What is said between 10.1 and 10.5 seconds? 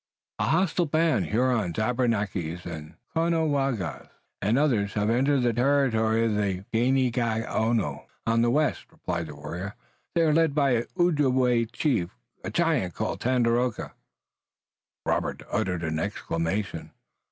"They are